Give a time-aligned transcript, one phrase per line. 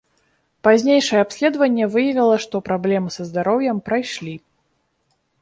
[0.67, 4.35] Пазнейшае абследаванне выявіла, што праблемы са здароўем прайшлі.